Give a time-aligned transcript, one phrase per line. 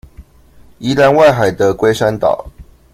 [0.79, 2.47] 宜蘭外海的龜山島